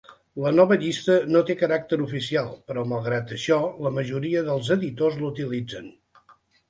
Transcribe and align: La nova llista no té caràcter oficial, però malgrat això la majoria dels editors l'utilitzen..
La 0.43 0.51
nova 0.59 0.75
llista 0.83 1.17
no 1.33 1.43
té 1.49 1.55
caràcter 1.59 1.99
oficial, 2.07 2.49
però 2.71 2.85
malgrat 2.93 3.35
això 3.37 3.59
la 3.89 3.93
majoria 3.99 4.43
dels 4.49 4.73
editors 4.77 5.21
l'utilitzen.. 5.25 5.93